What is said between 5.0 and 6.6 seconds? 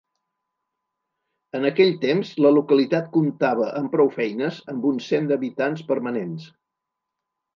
cent habitants permanents.